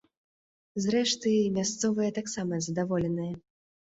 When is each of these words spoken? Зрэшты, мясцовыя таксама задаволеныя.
Зрэшты, 0.85 1.33
мясцовыя 1.57 2.15
таксама 2.17 2.61
задаволеныя. 2.69 3.33